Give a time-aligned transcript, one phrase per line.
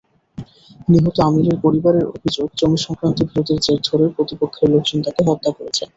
[0.87, 5.83] নিহত আমিরের পরিবারের অভিযোগ জমি-সংক্রান্ত বিরোধের জের ধরে প্রতিপক্ষের লোকজন তাঁকে হত্যা করেছে।